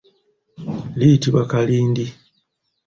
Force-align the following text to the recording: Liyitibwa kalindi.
Liyitibwa 0.97 1.41
kalindi. 1.51 2.05